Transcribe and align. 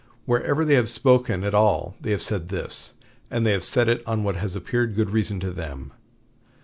Whenever 0.25 0.65
they 0.65 0.73
have 0.73 0.89
spoken 0.89 1.43
at 1.43 1.53
all 1.53 1.95
they 2.01 2.09
have 2.09 2.23
said 2.23 2.49
this; 2.49 2.93
and 3.29 3.45
they 3.45 3.51
have 3.51 3.63
said 3.63 3.87
it 3.87 4.01
on 4.07 4.23
what 4.23 4.35
has 4.35 4.55
appeared 4.55 4.95
good 4.95 5.11
reason 5.11 5.39
to 5.39 5.51
them. 5.51 5.91